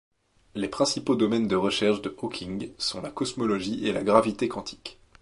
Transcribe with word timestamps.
Les 0.55 0.67
principaux 0.67 1.13
domaines 1.15 1.47
de 1.47 1.55
recherches 1.55 2.01
de 2.01 2.15
Hawking 2.23 2.71
sont 2.79 3.03
la 3.03 3.11
cosmologie 3.11 3.85
et 3.85 3.93
la 3.93 4.01
gravité 4.01 4.47
quantique. 4.47 4.97